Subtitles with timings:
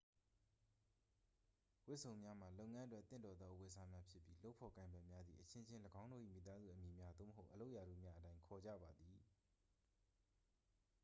[1.87, 9.17] ဝတ်စုံများမှာ လုပ်ငန်းအတွက်သင့်တော်သောအဝတ်အစားများဖြစ်ပြီး လုပ်ဖော်ကိုင်ဖက်များသည် အချင်းချင်း ၎င်းတို့၏မိသားစုအမည်များ သို့မဟုတ် အလုပ်ရာထူးများအတိုင်း ခေါ်ကြပါသည်